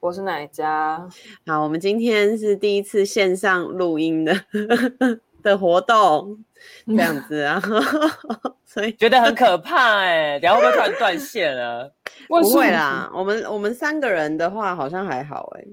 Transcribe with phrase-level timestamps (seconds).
[0.00, 1.06] 我是哪一家？
[1.46, 4.34] 好，我们今天是第一次线上录音的
[5.42, 6.38] 的活动，
[6.86, 7.62] 这样子啊，
[8.64, 11.92] 所以觉得很可怕哎、欸，等下会不会突然断线了？
[12.28, 15.68] 不会啦，我们我们三个人的话好像还好哎、欸，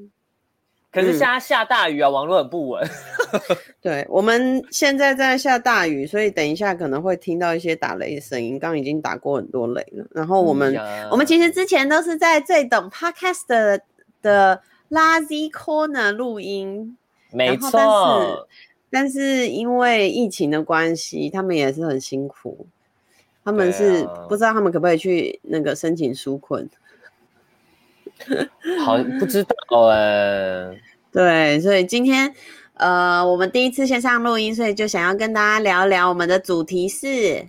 [0.92, 2.86] 可是现在下大雨啊，嗯、网络很不稳。
[3.82, 8.60] 对，我们现在在下大雨，所以等一下可能会听到一些打雷的声音。
[8.60, 13.82] 刚刚已经打过很多雷了，然后我们、嗯、我们其实之前都是在最懂 Podcast 的。
[14.22, 16.98] 的 Lazy Corner 录音，
[17.32, 18.48] 没错，但是
[18.90, 22.68] 但是因为疫情的关系，他们也是很辛苦。
[23.44, 26.70] 他们是、啊、不知道他们可不可以去那个申请纾困，
[28.84, 30.82] 好不知道哎、欸。
[31.12, 32.34] 对，所以今天
[32.74, 37.48] 呃，我们第一次线上录音，所以就想要跟大家聊聊我们的主题是。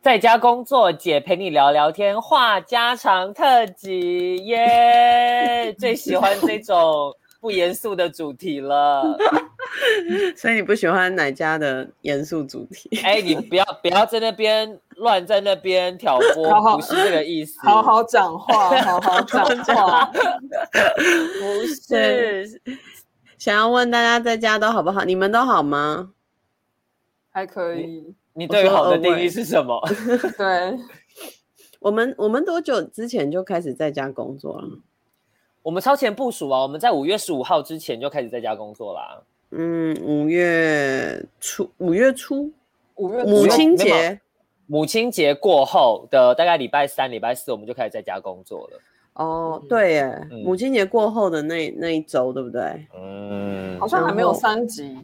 [0.00, 5.78] 在家工作，姐陪你聊聊天，话家常特辑耶！yeah!
[5.78, 9.18] 最喜欢这种不严肃的主题了。
[10.36, 12.88] 所以你不喜欢哪家的严肃主题？
[13.02, 17.58] 哎、欸，你不要不要在那边乱在那边挑拨， 好好不是这个意思。
[17.60, 20.06] 好好讲话，好好讲话。
[20.14, 22.62] 不是，
[23.36, 25.04] 想要问大家在家都好不好？
[25.04, 26.12] 你们都好吗？
[27.30, 28.14] 还可以。
[28.38, 29.80] 你对于好的定义是什么？
[30.38, 30.78] 对，
[31.80, 34.68] 我们我们多久之前就开始在家工作了？
[35.62, 36.62] 我们超前部署啊！
[36.62, 39.20] 我们在五月十五号之前就开始在家工作啦。
[39.50, 42.52] 嗯，五月初，五月初，
[42.94, 44.20] 五月母亲节，
[44.66, 48.80] 母亲节过后的大概礼拜三、礼拜四，我们就开始在家工作了。
[49.14, 52.86] 哦，对耶，嗯、母亲节过后的那那一周，对不对？
[52.96, 54.96] 嗯，好像还没有三级。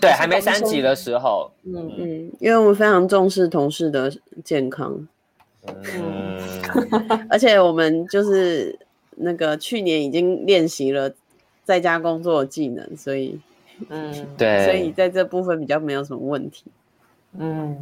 [0.00, 4.10] 对，还没三级的时候，嗯嗯，因为我们非常重视同事的
[4.42, 5.06] 健康，
[5.66, 6.38] 嗯，
[7.28, 8.78] 而且我们就是
[9.16, 11.12] 那个去年已经练习了
[11.64, 13.38] 在家工作的技能，所以，
[13.88, 16.64] 嗯， 对，所以在这部分比较没有什么问题，
[17.38, 17.76] 嗯，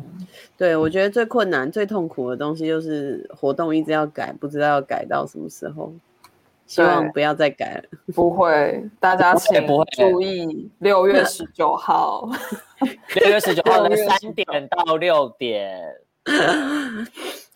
[0.57, 5.93] 对，我觉得最困难、最痛苦的东西就是活动一直要改，不知道要改到什么时候。
[6.69, 7.83] 希望不要再改了。
[8.15, 12.29] 不会，大家请注意，六月 十九号，
[13.17, 15.83] 六月十九号的三点到六点，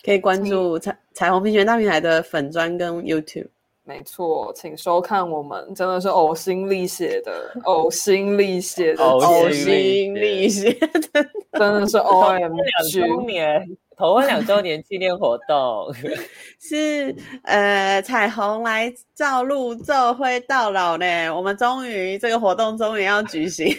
[0.03, 3.49] 可以关注彩彩虹平权大平台的粉专跟 YouTube。
[3.85, 10.73] 没错，请收看我们真的是呕心沥血的，呕心沥血的，呕心沥血。
[11.13, 11.29] 的，
[11.59, 13.77] 真的是 OMG 两周年。
[14.03, 15.95] 头婚两周年纪念活动。
[16.61, 23.67] 是呃彩虹来照路奏会到老呢，我们终于这个活动终于要举行，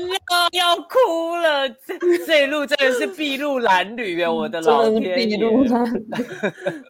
[0.52, 4.30] 要哭了，这 这一路真的是筚路蓝缕啊！
[4.30, 5.38] 我的老天爷。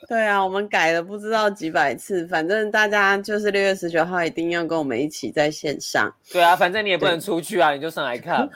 [0.08, 6.12] 对啊，我们改了不知道几百次，反正大家就是六月十九号一定要跟我们一起在线上。
[6.32, 8.48] 对啊，反正你也不能出去啊，你就上来看。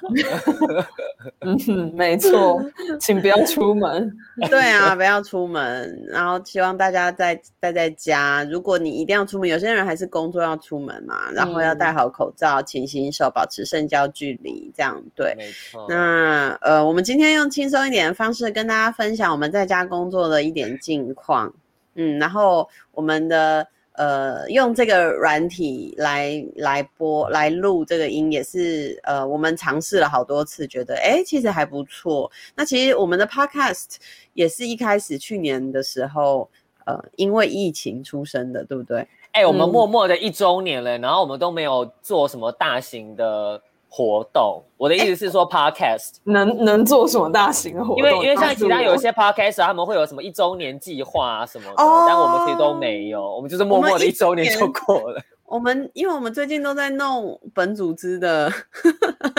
[1.41, 2.60] 嗯，没错，
[2.98, 3.20] 请。
[3.20, 4.10] 不要出门，
[4.48, 6.06] 对啊，不要出门。
[6.08, 8.42] 然后希望大家在待在家。
[8.50, 15.34] 如果你一定要出门，有些人还是工作要出门嘛，然后要戴好口罩、勤洗手、保持社交距离，这样对。
[15.36, 15.86] 没错。
[15.88, 21.53] 那呃，我们今天用轻松一点的方式跟大家分享我们在家工作的一点近况。
[21.94, 23.66] 嗯，然后我们的。
[23.94, 32.30] 呃，用这个软体来来播来录这个音也是呃，我们尝试了好多次，觉得哎，其实还不错。
[32.54, 33.97] 那其实我们的 Podcast
[34.32, 36.48] 也是一开始去年的时候，
[36.86, 39.06] 呃，因为疫情出生的，对不对？
[39.32, 43.60] 哎，我们默默的一周年了，嗯，然后我们都没有做什么大型的。
[43.92, 47.97] 活动，我的意思是说，podcast 能能做什么大型的活动？
[47.98, 55.20] 因为因为像其他有一些 podcast，他们会有什么一周年计划啊什么的，哦，但我们其实都没有，我们就是默默的一周年就过了。
[55.44, 58.48] 我们，因为我们最近都在弄本组织的，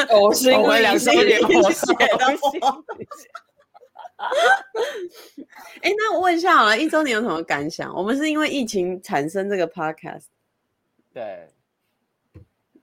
[0.09, 1.93] 呕心沥血的东西。
[5.81, 7.95] 哎，那我问一下好了，一周年有什么感想？
[7.95, 10.25] 我们是因为疫情产生这个 podcast，
[11.13, 11.47] 对，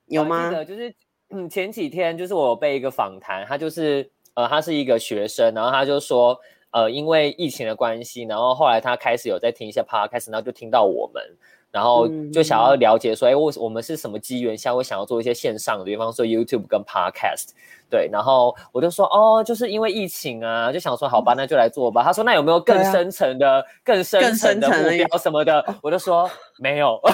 [0.06, 0.50] 有吗？
[0.64, 0.94] 就是。
[1.30, 6.38] 嗯，前几天就是我有被一个访谈，他就是呃，他是一个学生，然后他就说，
[6.70, 11.22] 呃，因为疫情的关系，然后后来他开始有在听一些 podcast，然后就听到我们，
[11.70, 17.50] 然后就想要了解说，哎，我我们是什么机缘下会想要做一些线上的，比方说 YouTube 跟 Podcast，
[17.90, 22.02] 对，然后我就说，哦，就是因为疫情啊，就想说，好吧，那就来做吧。
[22.02, 25.62] 他说，那有没有更深层的、更深层的目标什么的？
[25.82, 26.98] 我就说没有。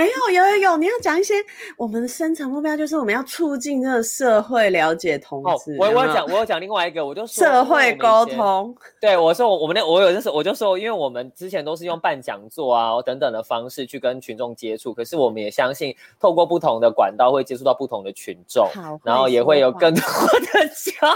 [0.00, 1.34] 没有，有有有，你要讲一些
[1.76, 5.74] 我们的深层目标，就是我们要促进这个社会了解同志。
[5.74, 8.74] 哦、我我要讲，我要讲另外一个，我就说社会沟通。
[8.98, 18.66] 对，我说我我们那我有阵时我就说，因为我们之前都是用办讲座啊等等的方式去跟群众接触，可是我们也相信透过不同的管道会接触到不同的群众，
[19.04, 21.14] 然后也会有更多的交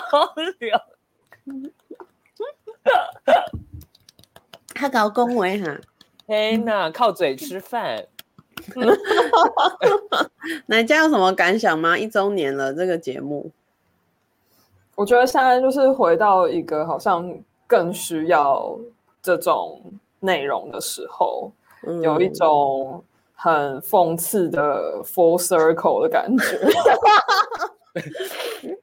[0.58, 0.78] 流。
[4.74, 5.74] 他搞恭维哈，
[6.26, 8.04] 天呐靠嘴吃饭。
[10.66, 11.96] 哪家有什么感想吗？
[11.98, 13.50] 一周年了，这个节目，
[14.94, 18.78] 我觉得现在就是回到一个好像更需要
[19.22, 19.82] 这种
[20.20, 21.50] 内容的时候，
[21.86, 23.02] 嗯、有一种
[23.34, 26.58] 很讽刺的 full circle 的感觉，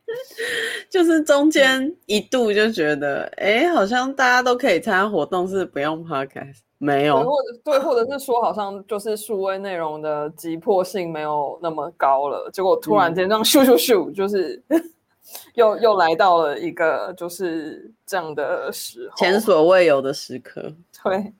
[0.89, 6.59] 就是中间一度就觉得，哎、欸，好像大家都可以参加活动，是不用 podcast。
[6.83, 12.49] 没有，或者对，或者是说，好像就是数位内容的急迫性没有那么高了。
[12.51, 14.59] 结果突然间这样咻咻咻，就是
[15.53, 20.73] 又又来到了一个就是这样的时候，前所未有的时刻。
[21.03, 21.33] 对，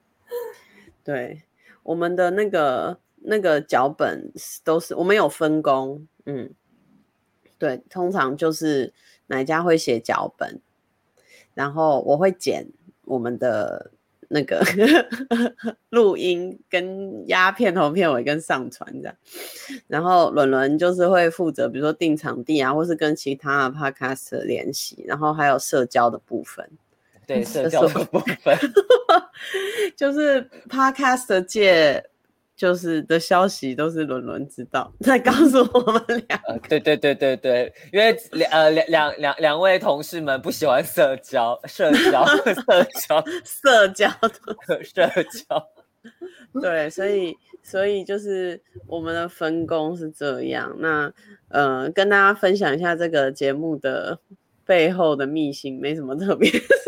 [1.03, 1.41] 对，
[1.81, 4.31] 我们的那个那个脚本
[4.63, 6.53] 都是我们有分工，嗯，
[7.57, 8.93] 对，通常就是
[9.25, 10.61] 哪家会写脚本，
[11.55, 12.67] 然后我会剪
[13.05, 13.89] 我们的。
[14.31, 14.63] 那个
[15.89, 19.15] 录音跟压片头片尾跟上传这样，
[19.87, 26.67] 然后伦伦就是会负责，比如说定场地啊，或是跟其他的 podcast 联系，然后还有社交的部分。
[27.27, 28.57] 对， 社交的部分
[29.95, 32.03] 就是 podcast 界。
[32.61, 36.55] 就是的消息都是伦伦知道，在告诉我们 俩、呃。
[36.69, 42.53] 对对对对对，因为两呃两两两两位同事们不喜欢社交，社交， 社
[43.07, 44.07] 交，社交
[44.67, 45.67] 的社交。
[46.61, 50.71] 对，所以所以就是我们的分工是这样。
[50.77, 51.11] 那
[51.47, 54.19] 呃，跟大家分享一下这个节目的
[54.67, 56.47] 背后的秘辛，没什么特别。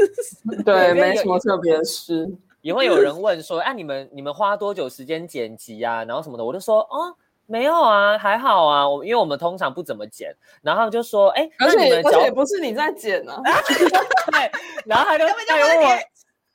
[0.63, 2.29] 对，没什么特别的事。
[2.63, 6.05] 也会有人问说：“哎、啊，你们你们花多久时间剪辑啊？
[6.05, 7.13] 然后什么的？”我就说：“哦，
[7.45, 8.87] 没有啊，还好啊。
[8.87, 10.33] 我因为我们通常不怎么剪。”
[10.63, 13.43] 然后就说：“哎，而且你们而且不是你在剪呢、啊。
[14.31, 14.51] ”对，
[14.85, 15.97] 然后他就 问我，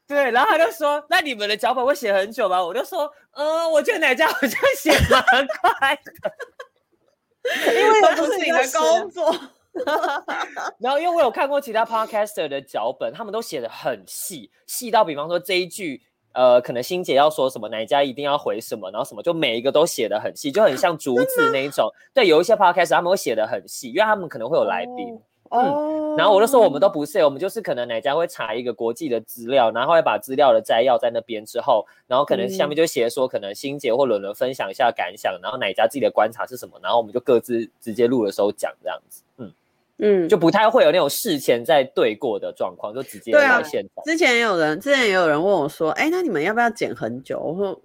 [0.06, 5.22] 对，然后他就说：“那你们的脚本会写很久吗？”我就说：“嗯，我觉得哪家好像写蛮
[5.60, 9.38] 快的，因为都不是你的工作。”
[10.78, 16.00] 然后因为我有看过其他 podcaster 的脚本，他们都写的很细，细到比方说这一句，
[16.32, 21.90] 呃，可能欣姐要说什么，哪家一定要回什么，然后什么就每一个都写的很细，就很像竹子那一种。
[22.14, 25.20] 对，有一些 podcaster 他们会写的很细，因为他们可能会有来宾。
[25.50, 26.16] 哦、嗯。
[26.18, 39.22] 然后我就说我们都不是，我们就是可能哪家会查一个国际的资料，然后会把资料的摘要在那边之后，然后可能下面就写说可能欣姐或伦伦分享一下感想，然后哪家自己的观察是什么，然后我们就各自直接录的时候讲这样子。
[39.38, 39.50] 嗯。
[39.98, 44.02] 嗯，就不太会有那种事前在对过的状况，就直接到现场。
[44.02, 47.80] 啊、之前也有人，之前也有人问我说：“哎，那你们要不要剪很久？”我说：“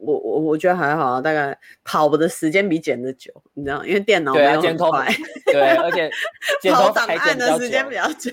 [0.00, 5.12] 我我我觉得还好，大概跑的时间比剪的久，你知道，因为电脑没有很快，
[5.46, 6.10] 对，而且
[6.62, 8.30] 剪跑档案的时间比较久。”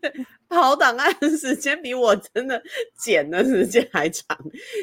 [0.00, 0.12] 对，
[0.48, 2.60] 跑档案的时间比我真的
[2.96, 4.36] 剪的时间还长，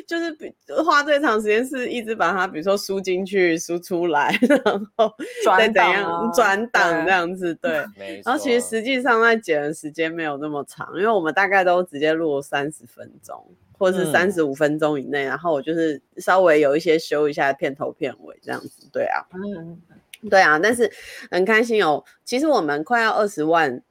[0.07, 0.53] 就是比
[0.85, 5.13] 花最长时间是一直把它，比如说输进去、输出来， 然后
[5.57, 7.53] 再怎样转档这样子。
[7.55, 7.71] 对，
[8.25, 13.45] 然后其实实际上在剪的时间没有那么长，因为我们大概都直接录三十分钟，
[13.77, 18.87] 或是三十五分钟以内，然后我就是稍微有一些修一下片头片尾这样子。
[18.91, 19.81] 对啊，嗯，
[20.29, 20.91] 对啊，但是
[21.31, 22.03] 很开心哦。
[22.25, 23.81] 其实我们快要二十万。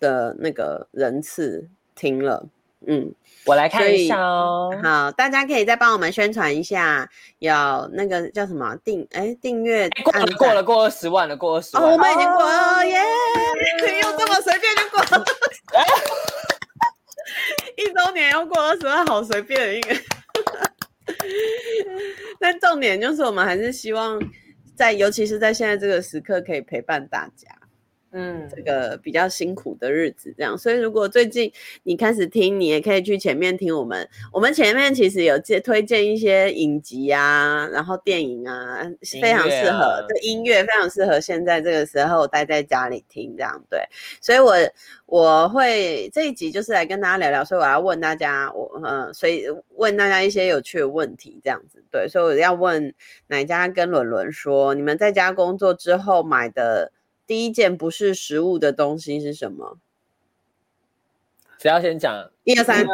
[0.00, 2.46] 的那个人次听了，
[2.86, 3.14] 嗯，
[3.46, 4.70] 我来看一下哦。
[4.82, 7.08] 好，大家可以再帮我们宣传一下，
[7.38, 7.52] 有
[7.92, 13.00] 那个叫什么订哎订阅过了过了过二十万了，过二十万，哦，我们已经过了耶！
[13.80, 15.24] 可以用这么随便就过了，
[17.76, 19.94] 一周年要过二十万，好随便的一个。
[22.40, 24.20] 但重点就是我们还是希望
[24.74, 27.48] 在，尤其是在现在这个时刻，可以陪伴大家。
[28.14, 30.56] 嗯，这个比较辛苦的日子，这样。
[30.56, 31.50] 所以如果最近
[31.82, 34.06] 你开始听，你也可以去前面听我们。
[34.30, 38.86] 我们前面其实有介推荐一些影集啊，然后电影啊，
[39.20, 43.58] 非常适合的音乐，非常适合现在这个时候待在家里听这样。
[43.70, 43.80] 对，
[44.20, 44.54] 所以我
[45.06, 51.82] 我会这一集就是来跟大家聊聊，所以我要问大家，我呃，所以问大家一些有趣的问题，这样子。
[51.90, 52.94] 对，所以我要问
[53.28, 56.92] 哪家跟伦伦说，你们在家工作之后买的。
[57.26, 59.78] 第一件不是食物的东西是什么？
[61.58, 62.30] 谁要先讲？
[62.44, 62.84] 一二三，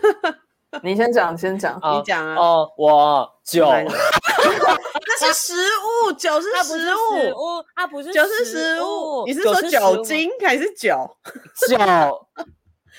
[0.82, 2.34] 你先讲，先讲，你讲啊。
[2.36, 5.54] 哦，我酒， 那是食
[6.08, 9.24] 物，酒是食物，它不是酒是食物。
[9.26, 11.16] 你是说酒精还是酒？
[11.68, 12.26] 酒，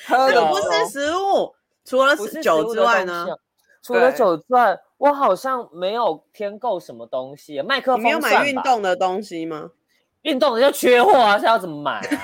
[0.08, 1.56] 这个不是食物。
[1.84, 3.26] 除了酒之外呢？
[3.82, 7.62] 除了酒之外，我好像没有添购什么东西。
[7.64, 9.72] 麦克风，你没有买运动的东西吗？
[10.24, 12.20] 运动的就缺货啊，是要怎么买啊？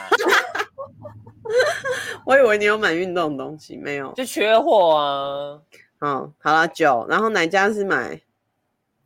[2.26, 5.62] 我以为你有买运动的东西，没有，就缺货啊。
[6.02, 8.20] 嗯，好了，酒，然后哪家是买？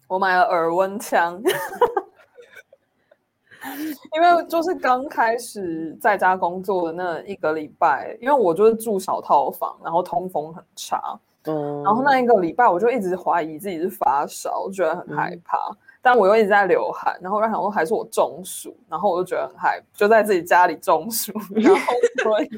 [0.08, 1.40] 我买了耳温枪，
[4.16, 15.58] 因为就是刚开始在家工作的那一个礼拜，因为我就是住小套房，然后通风很差，嗯，然后那一个礼拜我就一直怀疑自己是发烧，觉得很害怕。
[15.70, 22.50] 嗯但我又一直在流汗，然后我想说还是我中暑，然后我就觉得很害，就在自己家里中暑，然后 所以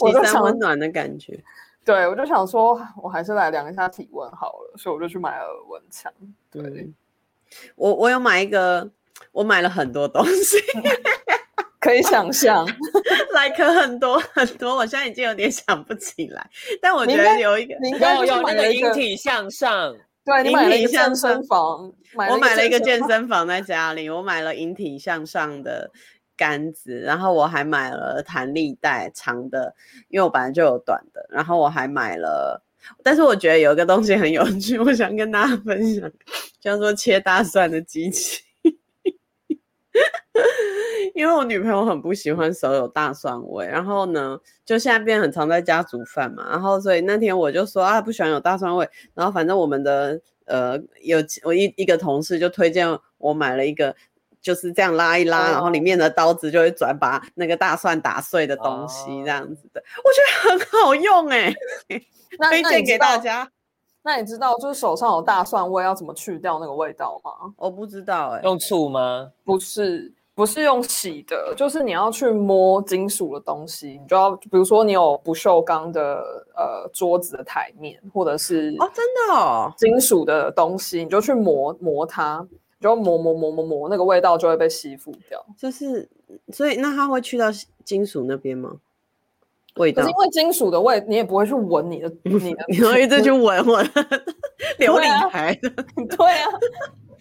[0.00, 1.42] 我就想温暖的感觉。
[1.82, 6.12] 对，我就想说，我还是来量一下体温好了，所以我就去买了耳温枪。
[6.50, 6.92] 对，
[7.74, 8.88] 我我有买一个，
[9.32, 10.58] 我买了很多东西，
[11.80, 16.48] 可以想象，like 很多很多，我现在已经有点想不起来，
[16.82, 19.96] 但我觉得有一个，你应该有有那个引体向上。
[20.30, 25.90] 对，你买了一个健身房，我买了一个健身房在家里，我买了引体向上的
[26.36, 29.74] 杆子，然后我还买了弹力带长的，
[30.08, 32.62] 因为我本来就有短的，然后我还买了，
[33.02, 36.08] 但是我觉得有一个东西很有趣，我想跟大家分享，
[36.60, 38.42] 叫做切大蒜的机器。
[41.14, 52.86] 因为我女朋友很不喜欢手有大蒜味，然后呢，就现在变很常在家煮饭嘛，然后所以那天我就说啊，不喜欢有大蒜味，然后反正我们的呃有我一一个同事就推荐
[53.18, 53.94] 我买了一个
[54.40, 61.52] 就是这样拉一拉，然后里面的刀子就会转把那个大蒜打碎的东西这样子的，我觉得很好用哎，
[62.50, 63.50] 推荐给大家。
[64.02, 67.52] 那你知道就是手上有大蒜味要怎么去掉那个味道吗？
[67.56, 69.30] 我不知道哎，用醋吗？
[69.44, 70.12] 不是。
[70.32, 76.22] 不是用洗的，就是你要去摸金属的东西，你就要，比如说你有不锈钢的
[76.56, 85.44] 呃桌子的台面，或者是哦真的哦金属的东西，你就去磨磨它，你就磨磨磨磨磨，那个味道就会被吸附掉。
[85.58, 86.08] 就是，
[86.54, 87.46] 所以那它会去到
[87.84, 88.74] 金属那边吗？
[89.76, 90.02] 味道？
[90.02, 93.84] 可是因为金属的味，你也不会去闻你的， 你的，你会一直去闻闻
[94.78, 95.70] 琉璃台的，
[96.16, 96.48] 对啊。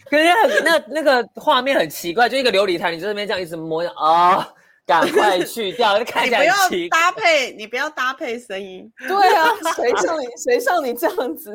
[0.10, 4.46] 可是很那那个画面很奇怪，就一个琉璃台，你在那边这样一直摸，啊、哦，
[4.86, 6.90] 赶快去掉，就看起来很奇怪。
[6.90, 8.92] 你不要搭配，你不要搭配声音。
[9.08, 11.54] 对啊，谁像你谁像你这样子？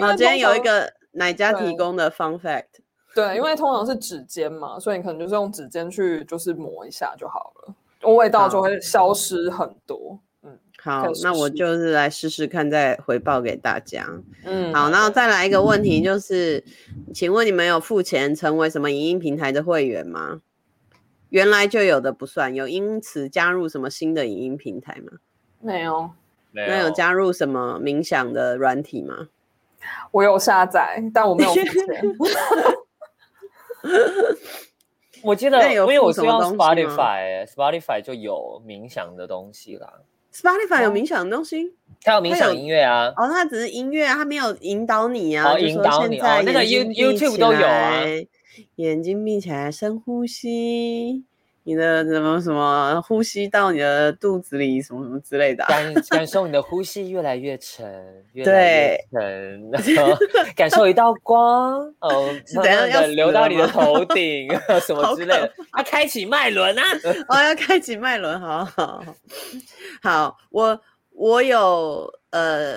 [0.00, 2.66] 我今天有一个哪家提供的 fun fact。
[3.12, 10.20] 对，因为通常是指尖嘛，所以你可能就是用指尖去就是磨一下就好了，味道就会消失很多。
[10.42, 14.08] 嗯好，那我就是来试试看，再回报给大家。
[14.44, 20.40] 嗯，好，然后再来一个问题，就是，嗯、请问你们有付钱成为什么影音平台的会员吗？
[21.30, 25.18] 原来就有的不算，有因此加入什么新的影音平台吗？
[25.60, 26.10] 没有，
[26.52, 29.28] 那有加入什么冥想的软体吗？
[30.12, 31.76] 我有下载，但我没有付钱。
[35.22, 39.92] 我记得，因为我是用 Spotify，Spotify 就有冥想的东西啦。
[40.32, 43.12] Spotify 有冥想的东西，它有冥想音乐啊。
[43.16, 45.52] 哦，它只是音乐啊，它没有引导你啊。
[45.52, 48.04] 哦，引导你哦，那个 You YouTube 都有啊。
[48.76, 51.24] 眼睛闭起来，深呼吸。
[51.64, 57.84] 你的什么什么呼吸到你的肚子里，什么什么之类的，感感受你的呼吸越来越沉，
[58.32, 60.16] 越来越沉，然后
[60.56, 64.48] 感受一道光 哦，怎样要流到你的头顶，
[64.80, 66.82] 什么之类的，要开启脉轮啊！
[67.28, 69.04] 哦，要开启脉轮，好好
[70.02, 70.80] 好，我
[71.12, 72.76] 我有呃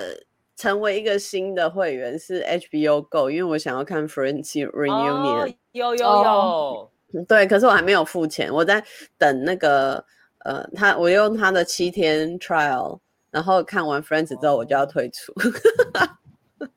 [0.54, 6.91] 成为一个新的会员是 HBO Go，因为我想要看 Friends Reunion，有有有。
[7.28, 8.82] 对，可是我还没有付钱，我在
[9.18, 10.04] 等那个
[10.44, 12.98] 呃，他我用他的七天 trial，
[13.30, 15.32] 然后看完 Friends 之后我就要退出。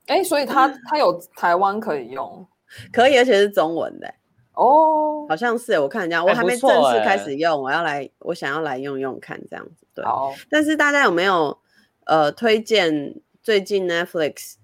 [0.06, 2.46] 哎、欸，所以他他有台湾可以用，
[2.92, 4.12] 可以，而且是中文的。
[4.54, 9.86] 哦，好像是，我看人家，我还没正式开始用，我要来，我想要来用用看这样子。
[9.94, 10.04] 对，
[10.48, 11.58] 但是大家有没有
[12.06, 14.54] 呃推荐最近 Netflix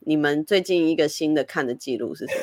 [0.00, 2.42] 你们最近一个新的看的记录是什么？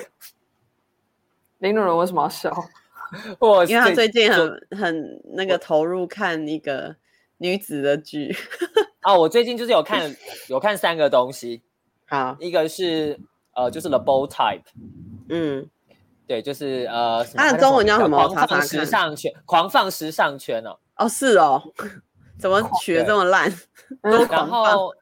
[1.60, 2.54] 林主任为什么要笑？
[3.40, 6.96] 我因为他最近很很那个投入看一个
[7.38, 8.36] 女子的剧。
[9.02, 10.14] 啊，我最近就是有看
[10.48, 11.64] 有看三个东西。
[12.08, 13.20] 好，一个是
[13.56, 14.64] 呃，就是 The Bold Type。
[15.30, 15.70] 嗯。
[16.28, 18.28] 对，就是呃，它的中文叫什么？
[18.28, 20.78] 狂放时尚圈，狂放时尚圈哦。
[20.98, 21.60] 哦，是哦，
[22.38, 23.52] 怎么取得这么烂？
[24.04, 24.94] 然后，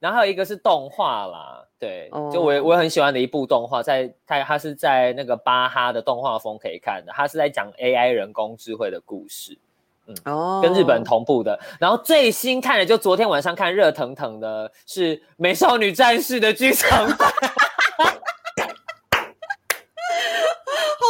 [0.00, 9.58] 然后还有一个是动画啦，对，就我我很喜欢的一部动画，在它它是在那个巴哈的动画风可以看的，它是在讲 AI 人工智慧的故事，
[10.06, 11.58] 嗯，哦，跟日本同步的。
[11.80, 17.32] 然后最新看的就昨天晚上看热腾腾的是《美少女战士》的剧场版。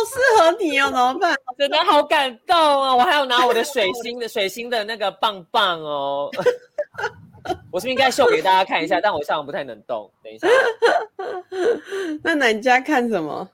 [0.06, 1.34] 适合你哦，怎么办？
[1.58, 2.94] 真的好感动啊！
[2.94, 6.30] 我还要拿我的水星的水星的那个棒棒哦。
[7.70, 8.98] 我是不是应该秀给大家看一下？
[9.02, 10.10] 但我现在不太能动。
[10.22, 10.48] 等一下，
[12.22, 13.48] 那南家看什么？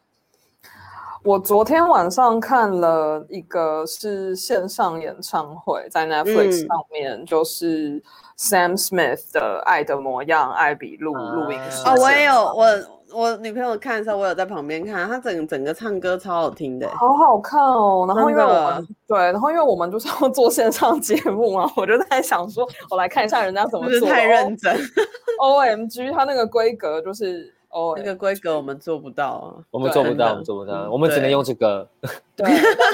[1.23, 8.03] 我昨天晚上看了一个是线上演唱会，在 Netflix 上面，嗯、就是
[8.39, 11.83] Sam Smith 的《爱的模样》艾比录录音室。
[11.87, 12.67] 哦，我也有我。
[13.13, 18.05] 我女朋友看的时候，我有在旁边看，她整整个唱歌超好听的，好好看哦。
[18.07, 23.95] 然后因为我们对，然后因为我们就是要做线上节目嘛，我就在想说，我来看一下人家怎么做。
[23.95, 24.77] 是太认真。
[25.41, 31.89] O M G，它那个规格就是哦，那个规格我们做不到啊，我们做不到，我们做不到，我们只能用这个。
[32.37, 32.47] 对，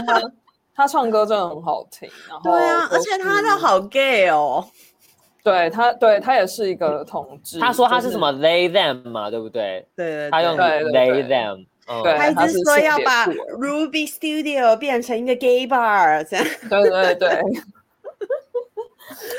[0.06, 0.22] 他
[0.74, 4.64] 他唱歌真的很好听，然后对啊，而且他的好 gay 哦。
[5.46, 7.60] 对他，对他也是一个同志。
[7.60, 9.86] 他说他是什么 they them 嘛，对不对？
[9.94, 11.64] 对，他用 they them。
[12.02, 16.44] 对，他一直说要把 Ruby Studio 变成一个 gay bar，这样。
[16.68, 17.30] 对 对对。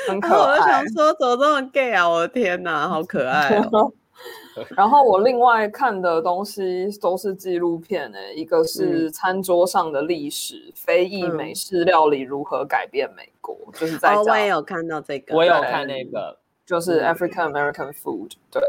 [0.08, 0.58] 很可爱。
[0.58, 2.08] 我想说，怎么这么 gay 啊？
[2.08, 3.92] 我的天哪，好可爱哦。
[4.76, 18.32] 然后我另外看的东西都是纪录片诶，一个是餐桌上的历史，非裔美式料理如何改变美国，就是在我也有看到这个，我有看那个，就是 African American Food。
[18.50, 18.62] 对，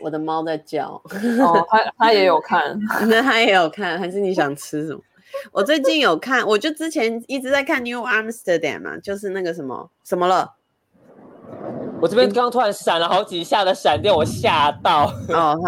[0.00, 1.02] 我的猫在叫，
[1.40, 5.00] 哦，他他也有看， 那它也有看，还是你想吃什么？
[5.52, 10.54] 我最近有看，我就之前一直在看 New Amsterdam 嘛，就是那个什么什么了。
[12.00, 15.58] 我这边刚刚突然闪了好几下的闪电，我吓到哦，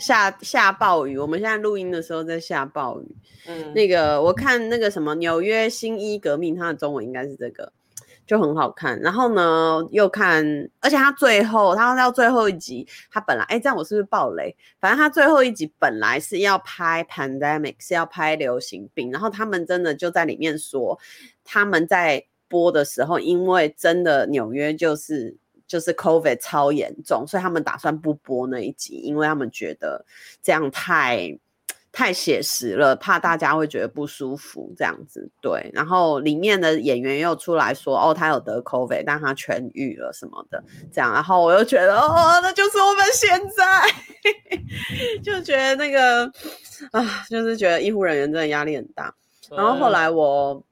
[0.00, 1.18] 下下暴雨。
[1.18, 3.16] 我们现在录音的时候在下暴雨。
[3.46, 7.70] 嗯，那个我看那个什么纽约新一革命，它的中文应该是这个，
[8.26, 8.98] 就很好看。
[9.00, 10.42] 然后呢，又看，
[10.80, 14.56] 而且它最后，它到最后一集，它本来，哎，这样我是不是暴雷？
[14.80, 20.98] 反正它最后一集本来是要拍 pandemic，是要拍流行病，然后他们真的就在里面说，
[21.44, 25.38] 他们在播的时候，因为真的纽约就是。
[25.64, 30.04] 就是 COVID 超严重，所以他们打算不播那一集，因为他们觉得
[30.42, 31.38] 这样太
[31.90, 35.30] 太写实了，怕大家会觉得不舒服这样子。
[35.40, 40.62] 对，然后里面的演员又出来说，哦，他有得 COVID，但他痊愈了什么的，
[40.92, 41.10] 这样。
[41.10, 43.88] 然后我又觉得，哦，那就是我们现在，
[45.24, 46.26] 就觉得那个
[46.90, 49.14] 啊，就是觉得医护人员真的压力很大。
[49.48, 50.62] 然后后来我。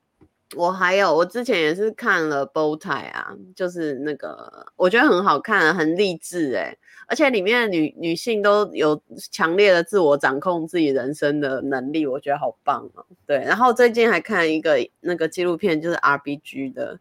[0.57, 13.07] 我还有，我之前也是看了《Bow Tie》啊，就是那个我觉得很好看，很励志哎，而且里面的女女性都有强烈的自我掌控自己人生的能力，我觉得好棒哦。
[13.27, 16.99] 对，然后最近还看一个那个纪录片，就是 RBG 的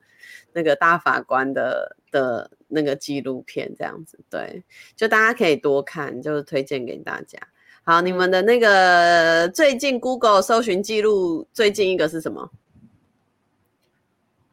[0.54, 4.64] 那个大法官的的那个纪录片，这样子，对，
[4.96, 7.40] 就大家可以多看，就是推荐给大家。
[7.84, 12.48] 好，你们的那个最近 Google 搜寻记录最近一个是什么？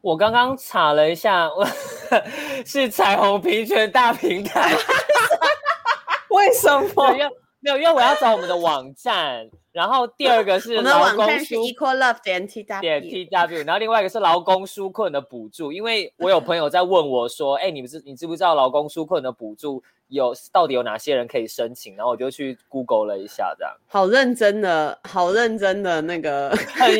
[0.01, 1.65] 我刚刚查了一下，我
[2.65, 4.73] 是彩虹平权大平台。
[6.29, 7.11] 为什么？
[7.11, 7.29] 没有，
[7.59, 9.49] 没有，因为我要找我们的网站。
[9.77, 13.63] 然后第二个是劳工，我们的网站是 Equal Love 点 T W 点 T W。
[13.63, 21.93] 然后另外一个是劳工纾困的补助，因为我有朋友在问我说：“哎，你们知你知不知道劳工纾困的补助？”有到底有哪些人可以申请？
[21.97, 23.73] 然后我就去 Google 了一下，这样。
[23.87, 26.49] 好认真的，好认真的那个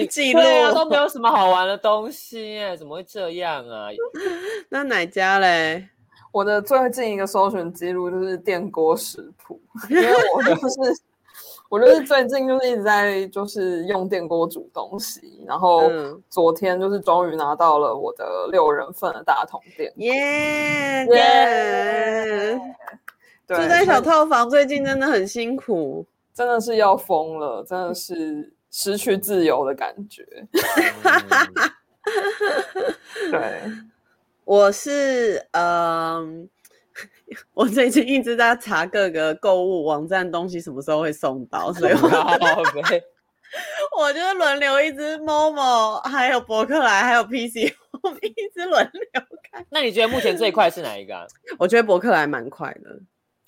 [0.10, 3.88] 记录，对啊，都没有什么好玩的东西耶，怎么会这样啊？
[4.68, 5.88] 那哪家嘞？
[6.34, 9.58] 我的最近一个搜寻记录就是电锅食谱，
[9.90, 11.02] 因为我就是
[11.70, 15.84] 我就是最近就是一直在就是用电锅煮东西，然后
[16.30, 22.60] 昨天就是终于拿到了我的六人份的大桶电锅，耶耶！
[23.48, 30.26] 住在小套房，最近真的很辛苦，真的是要疯了，真的是失去自由的感觉。
[33.32, 33.62] 对，
[34.46, 36.26] 我是嗯、呃，
[37.54, 42.08] 我最近一直在查各个购物网站东西什么时候会送到， 所以我
[43.98, 49.66] 我就是轮流一只 Momo，还有博客来，还有 PC，我们一直轮流看。
[49.70, 51.26] 那你觉得目前最快是哪一个、啊？
[51.58, 53.00] 我觉得博客来蛮快的。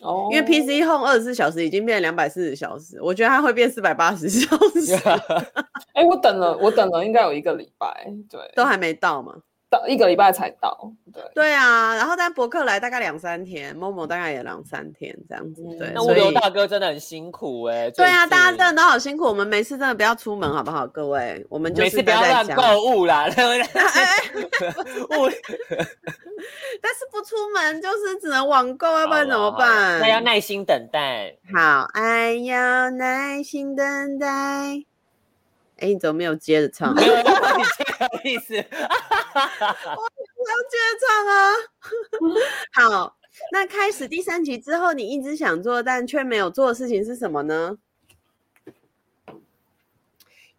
[0.02, 4.94] 哦，因为 PC Home 二十四小时已经变两百四十小时，我觉得它会变四百八十小时。
[5.94, 9.36] 哎、欸，我等了，我等了应该有一个礼拜，对，都还没到嘛。
[9.70, 15.92] 到一个礼拜才到，对对啊，然后但博客来大概两三天，Momo 大概也两三天这样子，对。
[15.94, 17.92] 那物流大哥真的很辛苦哎、欸。
[17.92, 21.46] 对啊，大家真的都好辛苦，我们没事真的不要出门好不好，各位？
[21.50, 23.28] 我们就是不要乱购物啦？
[23.28, 23.32] 物
[26.82, 30.00] 但是不出门就是只能网购，要不然怎么办？
[30.00, 31.36] 那要耐心等待。
[31.54, 34.86] 好，爱要耐心等待。
[35.80, 36.94] 哎，你怎么没有接着唱？
[36.96, 38.54] 没有，你这个意思。
[38.56, 38.60] 我
[40.50, 41.54] 要接着唱啊！
[42.74, 43.18] 好，
[43.52, 47.78] 那开始第三集之后，你一直想做但却没有做的事情是什么呢？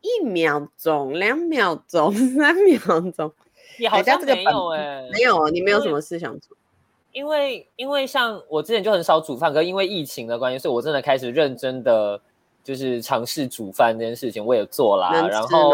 [0.00, 2.78] 一秒钟、两秒钟、 三秒
[3.11, 3.33] 钟，
[3.78, 6.56] 你好像没有哎，没有啊，你没有什么事想做。
[7.12, 12.22] 因为因为像我之前就很少煮饭，可是因为疫情的关系，所以我真的开始认真的。
[12.62, 15.12] 就是尝试煮饭这件事情，我也做啦。
[15.29, 15.73] 然后，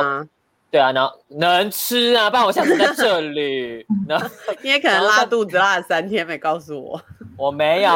[0.70, 3.86] 对啊，然后能吃啊，不然我下次在这里。
[4.08, 4.28] 然后
[4.62, 7.00] 你也可能拉肚子拉了三天没告诉我，
[7.36, 7.90] 我没有。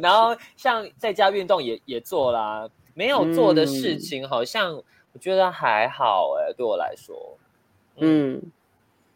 [0.00, 7.36] 然后像在家运动也也做啦，没有做的事情好像我觉得还好哎、欸，对我来说。
[7.96, 8.52] 嗯，嗯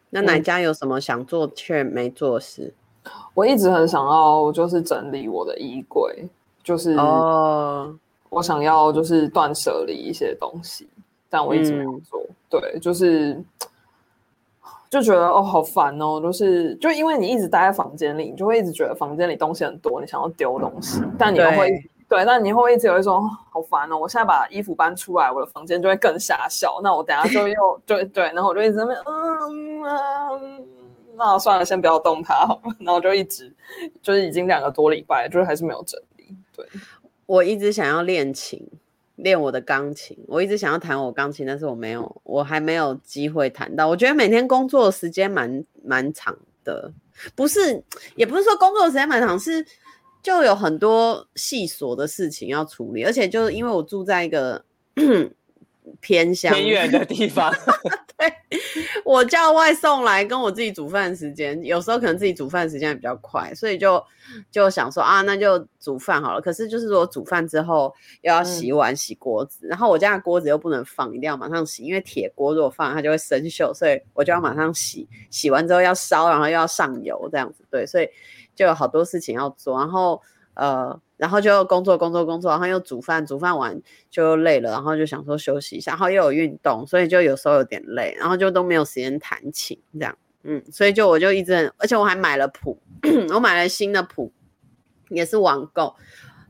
[0.09, 2.73] 那哪家有什么想做却没做事？
[3.33, 6.27] 我一直很想要，就是整理我的衣柜，
[6.63, 7.93] 就是哦。
[8.33, 10.87] 我想要就是断舍离一些东西，
[11.29, 12.19] 但我一直没有做。
[12.21, 13.41] 嗯、对，就是
[14.89, 16.19] 就觉得哦，好烦哦。
[16.21, 21.69] 就是就因为你一直待在房间里，你就会一直觉得房间里东西很多，你想要丢东西，但你又会
[22.09, 23.97] 对，对，但你会一直有一种好烦哦。
[23.97, 26.79] 我现在把衣服搬出来，我的房间就会更狭小。
[26.83, 30.67] 那我等下就又就对，然后我就一直在那嗯嗯，
[31.15, 32.75] 那算了，先不要动它好了。
[32.79, 33.51] 然后就一直
[34.01, 36.35] 就是已经两个多礼拜，就是还是没有整理。
[36.55, 36.65] 对。
[37.25, 38.61] 我一直想要练琴，
[39.15, 40.17] 练我的钢琴。
[40.27, 43.87] 我一直想要弹我钢琴，但是我没有，我还没有机会弹到。
[43.87, 46.91] 我觉得每天工作的时间蛮蛮长的，
[47.35, 47.83] 不是，
[48.15, 49.65] 也不是说工作的时间蛮长，是
[50.21, 54.63] 就有很多细琐的事情要处理，而且就是因为我住在一个
[56.01, 57.53] 偏乡偏远的地方。
[58.23, 58.59] 对，
[59.03, 64.03] 我叫外送来跟我自己煮饭时间，有时候可能自己煮饭时间也比较快，所以就
[64.51, 66.41] 就想说啊，那就煮饭好了。
[66.41, 75.07] 可是就是说煮饭之后又要洗碗、洗锅子，嗯、然后我家的锅子又不能放，一定要马上洗，因为铁锅如果放它就会生锈，所以我就要马上洗。
[75.29, 78.07] 洗完之后要烧，然后又要上油，这样子对，所以
[78.55, 80.21] 就有好多事情要做，然后
[80.53, 80.99] 呃。
[81.23, 92.77] 然后就工作工作工作，然后又煮饭，煮饭完就累了，然后就想说休息一下，然后又有运动，所以就有时候有点累，然后就都没有时间弹琴这样，嗯，所以就我就一直很，而且我还买了谱，
[93.33, 94.33] 我买了新的谱，
[95.07, 95.95] 也是网购，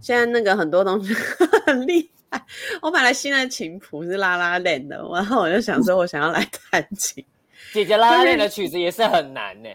[0.02, 1.14] 现在那个很多东西
[1.68, 2.44] 很厉害，
[2.82, 7.24] 我买了新的琴谱是拉拉链的，然后我就想说我想要来弹琴，
[7.72, 9.70] 姐姐拉拉链的曲子也是很难呢，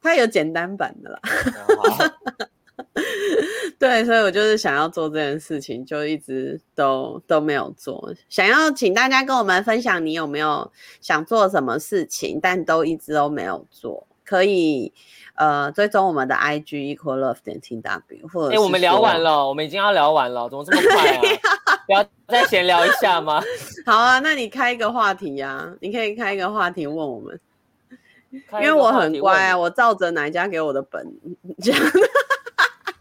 [0.00, 1.20] 它有简单版的啦。
[3.78, 8.14] 对，所以我就是想要做这件事情，就一直都都没有做。
[8.28, 14.06] 想要请大家跟我们分享，你有没有想做什么事情，但都一直都没有做。
[14.24, 14.92] 可以
[15.36, 21.22] 呃追踪我们的 IG equal love 点 tw，或者哎、欸，我们聊完了，我们已经要聊完了，怎么这么快啊？
[21.86, 23.40] 不要再闲聊一下吗？
[23.86, 27.38] 好啊，那你开一个话题呀、啊，你可以开一个话题问我们，
[28.54, 31.06] 因为我很乖啊，我照着哪一家给我的本
[31.58, 31.76] 讲。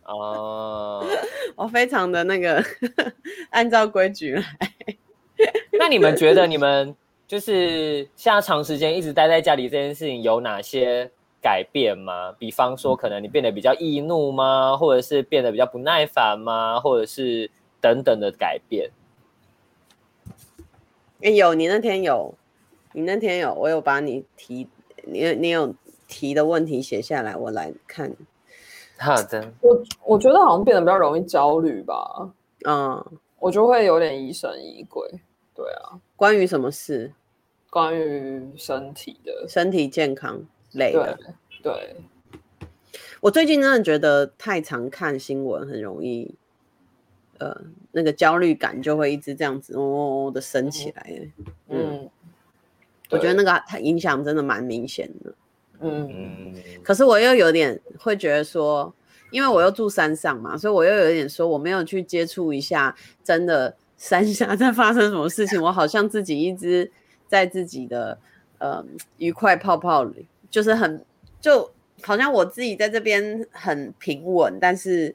[0.05, 2.63] 哦，uh, 我非常的那个
[3.51, 4.43] 按照规矩来。
[5.79, 6.95] 那你们觉得你们
[7.27, 12.31] 就是现在长时间一直待在家里这件事情有哪些改变吗？
[12.39, 14.77] 比方说，可能你变得比较易怒吗？
[14.77, 16.79] 或者是变得比较不耐烦吗？
[16.79, 17.49] 或者是
[17.81, 18.91] 等等的改变？
[21.21, 22.35] 欸、有，你那天有，
[22.93, 24.67] 你那天有，我有把你提，
[25.03, 25.73] 你你有
[26.07, 28.15] 提的问题写下来，我来看。
[28.97, 32.31] 好的，我我觉得好像变得比较容易焦虑吧，
[32.65, 33.05] 嗯，
[33.39, 35.07] 我就会有点疑神疑鬼，
[35.53, 37.11] 对啊，关于什么事？
[37.69, 41.19] 关于身体的，身体健康类的，
[41.61, 41.95] 对，
[42.59, 42.69] 对，
[43.19, 46.33] 我最近真的觉得太常看新闻，很容易
[47.37, 47.53] 呃
[47.91, 51.31] 那个焦虑感就会一直这样子哦哦的升起来。
[51.67, 52.09] 嗯，嗯
[53.09, 55.33] 我觉得那个它影响真的蛮明显的。
[55.81, 58.93] 嗯，可是我又有点会觉得说，
[59.31, 66.89] 因为我又住山上嘛，所以我又有点说我没有去接触一下真的山下在发生什么事情， 我好像自己一直
[67.27, 68.17] 在自己的
[68.59, 68.83] 呃
[69.17, 71.03] 愉快泡泡里，就是很
[71.41, 75.13] 就好像我自己在这边很平稳，但是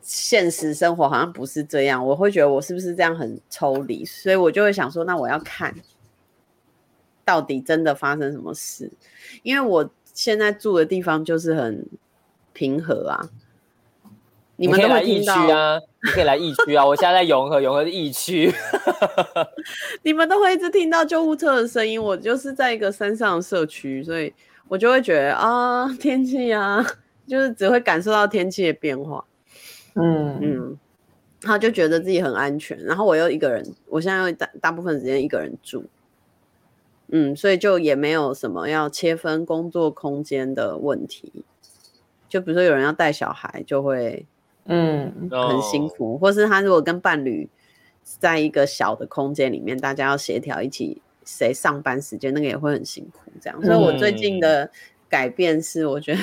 [0.00, 5.74] 现实生活好像不是这样，我会觉得我是不是这样很抽离，所以我就会想说，那我要看。
[7.28, 8.90] 到底真的发生什么事？
[9.42, 11.86] 因为我现在住的地方就是很
[12.54, 13.28] 平和啊。
[14.56, 16.86] 你们都会听到啊，你可以来疫区啊。
[16.86, 18.50] 我现在在永和，永和是疫区。
[20.02, 22.02] 你们都会一直听到救护车的声音。
[22.02, 24.32] 我就是在一个山上的社区，所以
[24.68, 26.82] 我就会觉得啊，天气啊，
[27.28, 29.22] 就是只会感受到天气的变化。
[29.96, 30.78] 嗯嗯，
[31.42, 32.82] 然后就觉得自己很安全。
[32.82, 35.84] 然后我又一个人，我现在又大大部分时间一个人住。
[37.10, 41.44] 嗯，所以就也没有什么要切分工作空间的问题。
[42.28, 44.26] 就比如说有人要带小孩，就会
[44.66, 47.48] 嗯很辛苦，嗯，或是他如果跟伴侣
[48.02, 53.32] 在一个小的空间里面，大家要协调一起谁上班时间，那个也会很辛苦。
[53.40, 54.70] 这样，所以我最近的
[55.08, 56.20] 改变是，我觉得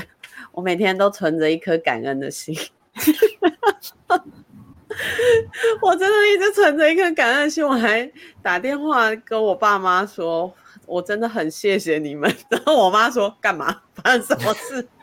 [0.52, 2.56] 我每天都存着一颗感恩的心。
[5.82, 8.12] 我真的一直存着一颗感恩心，我还
[8.44, 10.54] 打电话跟我爸妈说。
[10.88, 12.34] 我真的很谢谢你们。
[12.50, 13.82] 然后我妈说：“干嘛？
[13.94, 14.88] 发生什么事？”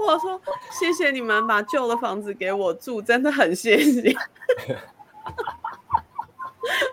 [0.00, 0.40] 我说
[0.78, 4.10] ：“谢谢你们把旧的房子给我住，真的很谢谢。”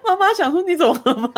[0.03, 1.31] 妈妈想说：“你怎么了吗？”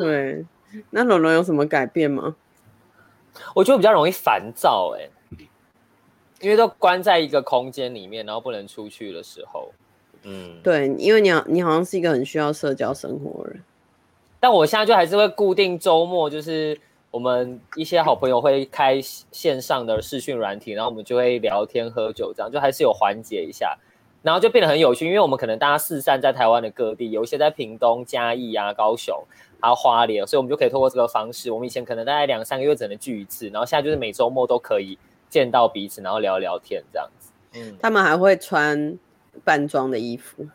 [0.00, 0.44] 对，
[0.90, 2.36] 那伦伦有什么改变吗？
[3.54, 5.08] 我觉得比较容易烦躁，哎，
[6.40, 9.72] 因为都关在一个空间里面，然后不能出去的时候。
[10.24, 13.62] 嗯，对，因为你好，你好像是一个很需要社交生活的人，
[14.40, 16.78] 但我现在就还是会固定周末，就是
[17.10, 23.78] 我们一些好朋友会开线上的视讯软体，然后我们就会聊天喝酒，这样就还是有缓解一下，
[24.22, 29.16] 然后就变得很有趣，因为我们可能大家四散在台湾的各地，有一些在屏东、嘉义啊、高雄，
[29.60, 34.98] 还有花莲，所以我们就可以透过这个方式，我们以前可能大概两三个月只能聚一次，然后现在就是每周末都可以
[35.30, 37.32] 见到彼此，然后聊聊天这样子。
[37.54, 38.98] 嗯，他们还会穿。
[39.44, 40.46] 扮装的衣服，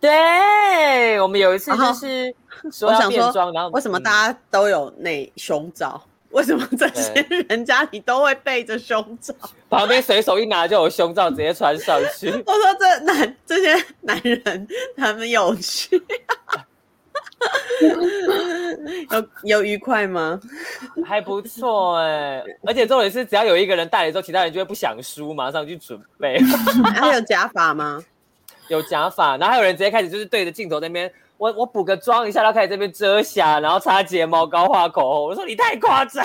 [0.00, 2.34] 对，我们有一次就是
[2.70, 6.02] 说要变装，然后为什么大家都有那胸罩？
[6.30, 9.34] 为什么这些人家里都会背着胸罩？
[9.68, 12.30] 旁边随手一拿就有胸罩，直接穿上去。
[12.46, 16.02] 我说这男这些男人他们有趣，
[19.10, 20.40] 有有愉快吗？
[21.04, 26.40] 还不错哎、欸，而且重点是，只要有一个人带了之后，其他人就会不想输，马上去准备。
[26.94, 28.02] 还有假发吗？
[28.68, 35.24] 有假发，然后还有人直接开始就是对着镜头那边，我我补个妆一下，然后开始这边遮瑕，然后擦睫毛膏、画口红。
[35.24, 36.24] 我说你太夸张。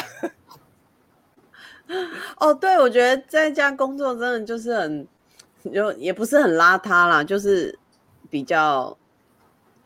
[2.38, 5.08] 哦，对，我觉得在家工作真的就是很，
[5.74, 7.78] 就也不是很邋遢啦，就是
[8.30, 8.96] 比较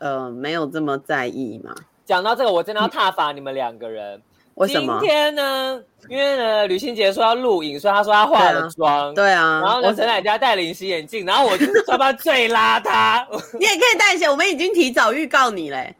[0.02, 1.72] 呃没有这么在意嘛。
[2.04, 4.20] 讲到这个，我真的要踏伐你们两个人。
[4.54, 4.98] 为什么？
[5.00, 5.80] 今天呢？
[6.08, 9.14] 因为呢，吕欣洁说要录影，所以他说他化了妆。
[9.14, 9.60] 对啊。
[9.62, 13.24] 然后呢，陈乃佳戴了隐形眼镜，然后我就是穿他最邋遢。
[13.58, 15.94] 你也可以戴一些，我们已经提早预告你嘞。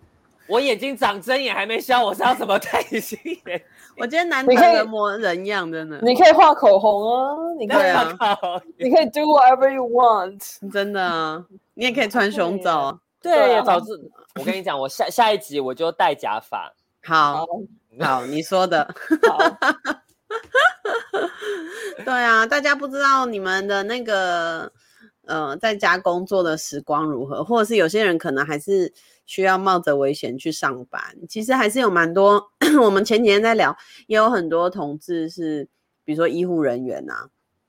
[0.48, 3.62] 我眼睛长针眼还没消，我是要怎么戴隐形眼？
[3.96, 5.98] 我今天难得人模人样，真的。
[6.02, 8.08] 你可以画口红啊，你可以啊，
[8.76, 11.42] 你可以 do whatever you want，真的啊。
[11.74, 12.98] 你也可以穿胸罩。
[13.22, 13.92] 对，早知
[14.34, 16.72] 我跟你讲，我下下一集我就戴假发。
[17.04, 17.46] 好。
[18.00, 18.94] 好，你说的。
[22.04, 24.72] 对啊，大家不知道你们的那个
[25.26, 28.92] 呃，在家工作的时光如何，或者是有些人可能还是
[29.26, 31.00] 需要冒着危险去上班。
[31.28, 35.68] 其实还是有蛮多， 我们前几天在聊，也有很多同志是，
[36.02, 37.28] 比如说医护人员啊，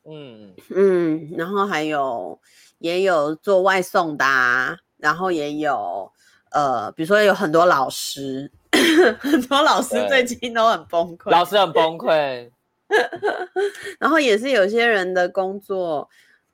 [0.09, 2.39] 嗯嗯，然后还有
[2.77, 6.09] 也有做外送的啊，然后也有
[6.51, 8.49] 呃，比如说有很多老师。
[9.19, 12.49] 很多老师最近都很崩溃， 老师很崩溃，
[13.99, 16.09] 然后也是有些人的工作，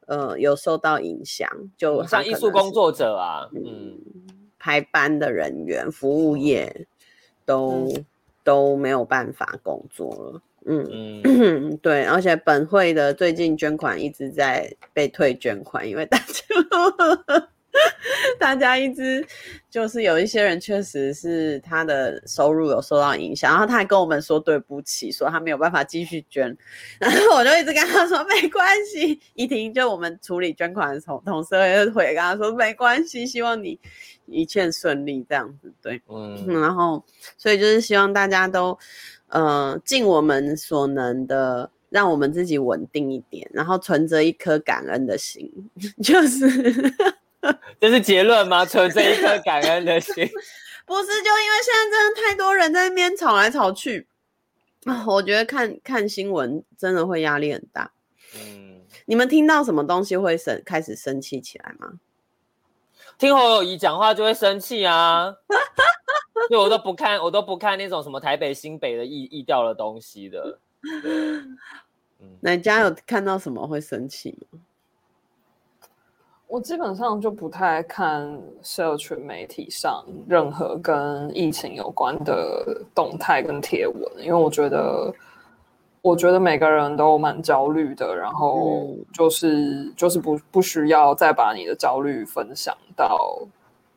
[0.06, 3.98] 呃，有受到影响，就像艺术工作者啊，嗯，
[4.60, 6.86] 排班的人员、服务业
[7.46, 8.06] 都、嗯、
[8.44, 16.44] 都没有办法工作了，嗯嗯， 对，而且本会的最近捐款一直在被退捐款，因为大家
[18.40, 19.26] 大家一直
[19.70, 26.56] 就是有一些人确实是他的收入有受到影响，然后他还跟我们说对不起，说他没有办法继续捐，
[27.00, 29.20] 然后我就一直跟他说没关系。
[29.34, 33.80] 一听就我们处理捐款的同同事会会跟他说没关系，希望你
[34.26, 37.04] 一切顺利这样子，对，嗯，然后
[37.38, 38.78] 所以就是希望大家都
[39.28, 41.70] 呃尽我们所能的。
[41.92, 45.52] 让我们自己稳定一点，然后存着一颗感恩的心，
[46.04, 46.48] 就是
[47.80, 48.66] 这是结论吗？
[48.66, 50.14] 存着一颗感恩的心，
[50.86, 54.08] 不是就因为现在真的太多人在那边吵来吵去
[54.86, 57.92] 啊，我觉得看看新闻真的会压力很大。
[58.36, 61.94] 嗯，你们听到什么东西会生开始生气起来吗？
[63.18, 65.34] 听侯友宜讲话就会生气啊，
[66.48, 70.60] 所以我都不看，我都不看那种什么台北新北的意意调的东西的。
[70.82, 71.58] 嗯
[72.42, 74.60] 哪家有看到什么会生气吗？
[76.50, 78.28] 我基本上就不太看
[78.64, 85.14] 社群媒体上任何跟疫情有关的动态跟贴文，因为我觉得，
[86.02, 93.38] 我觉得每个人都蛮焦虑的，然后就是、嗯、就是不不需要再把你的焦虑分享到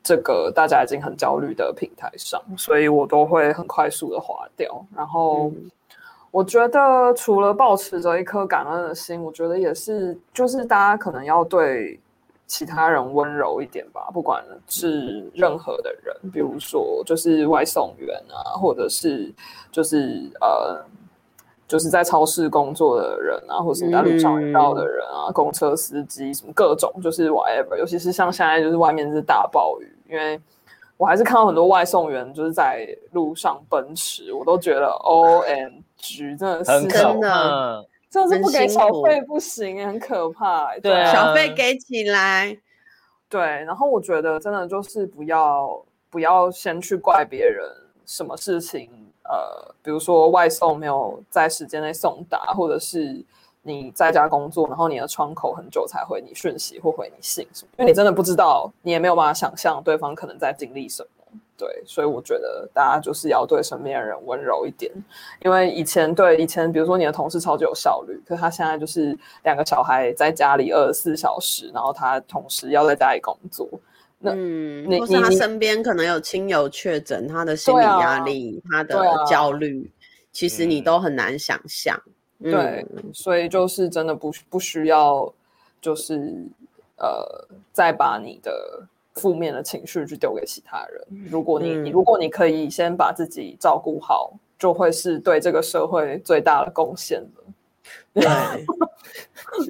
[0.03, 5.49] 这个大家已经很焦虑的平台上，所以我都会很快速的划掉，然后。
[5.49, 5.71] 嗯。
[6.29, 11.99] 我觉得除了保持着一颗感恩的心，我觉得也是，就是大家可能要对
[12.47, 19.33] 其他人温柔一点吧，不管是任何的人，比如说就是外送员啊，或者是
[19.71, 20.83] 就是呃，
[21.67, 30.39] 就是在超市工作的人啊，或者是在路上遇到的人啊，嗯、公车司机什么各种，就是 whatever，尤其是像现在就是外面是大暴雨，因为。
[30.95, 40.77] 我还是看到很多外送员就是在路上奔驰，我都觉得 OMG，真的是很可怕，真的是不给小费不行，很可怕。
[40.77, 42.55] 对啊，小费给起来。
[43.27, 47.65] 对，然后我觉得真的就是不要不要先去怪别人，
[48.05, 48.89] 什么事情，
[49.23, 53.25] 呃，比如说外送没有在时间内送达，或者是。
[53.65, 61.07] 你在家工作，然后你的窗口很久才回你讯息或回你信什么，因为你真的不知道，你也没有办法想象对方可能在经历什么。
[61.63, 64.91] 对，所以我觉得大家就是要对身边的人温柔一点，
[65.45, 73.65] 因为以前对以前，比如说你的同事超级有效率，可是他现在就是两个小孩在家里二十四小时，然后他同时要在家里工作，
[74.19, 79.87] 那嗯，或是他身边可能有亲友确诊，他的心理压力、啊、他的焦虑，啊、
[80.33, 81.97] 其实你都很难想象。
[82.41, 85.31] 对，所以就是真的不不需要，
[85.79, 86.45] 就是
[86.97, 91.27] 呃，再把你的负面的情绪去丢给其他人。
[91.29, 97.43] 如果你、如果你可以先把自己照顾好，就会是对这个社会最大的贡献了。
[98.13, 98.25] 对，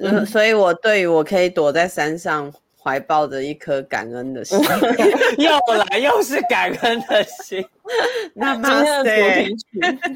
[0.02, 4.58] 嗯、所以我对于我可以躲在山上，怀抱着一颗感恩的心，
[5.38, 7.64] 又来又是感恩的心，
[8.34, 10.10] 那今天的主题曲。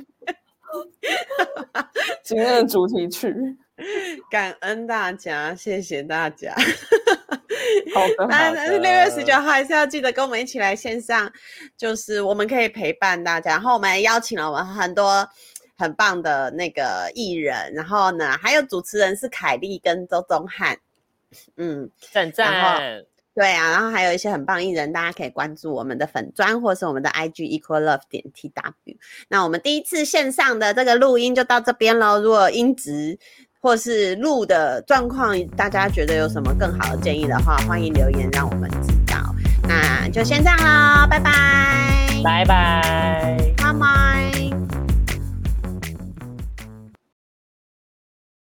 [2.23, 3.35] 今天的主题曲，
[4.31, 6.55] 感恩大家，谢谢大家。
[7.94, 11.31] 好的，那六月十九号还是要记得跟我们一起来线上，
[11.77, 13.51] 就是我们可以陪伴大家。
[13.53, 15.29] 然后我们邀请了我们很多
[15.77, 20.79] 很棒的那个艺人，然后呢，还有主持人是凯莉跟周宗翰。
[21.57, 23.05] 嗯，赞赞。
[23.35, 28.51] 对啊，然后还有一些很棒艺人，大家可以关注我们的粉砖或是我们的 IG equal love 点 tw。
[29.29, 32.21] 那我们第一次线上的这个录音就到这边喽。
[32.21, 33.16] 如果音质
[33.61, 39.35] 或是路的状况，大家觉得有什么更好的建议的话，欢迎留言让我们知道。
[39.62, 44.28] 那就先这样喽，拜拜，拜拜。